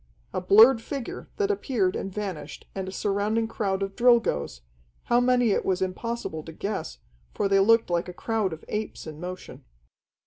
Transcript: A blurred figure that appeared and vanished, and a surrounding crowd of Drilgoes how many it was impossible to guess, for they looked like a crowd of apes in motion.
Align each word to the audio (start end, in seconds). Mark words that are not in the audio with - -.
A 0.33 0.41
blurred 0.41 0.81
figure 0.81 1.29
that 1.37 1.51
appeared 1.51 1.95
and 1.95 2.11
vanished, 2.11 2.65
and 2.73 2.87
a 2.87 2.91
surrounding 2.91 3.47
crowd 3.47 3.83
of 3.83 3.95
Drilgoes 3.95 4.61
how 5.03 5.19
many 5.19 5.51
it 5.51 5.63
was 5.63 5.79
impossible 5.79 6.41
to 6.41 6.51
guess, 6.51 6.97
for 7.35 7.47
they 7.47 7.59
looked 7.59 7.91
like 7.91 8.09
a 8.09 8.13
crowd 8.13 8.51
of 8.51 8.65
apes 8.67 9.05
in 9.05 9.19
motion. 9.19 9.63